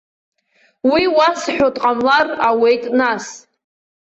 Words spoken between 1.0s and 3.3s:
уазҳәо дҟамлар ауеит нас.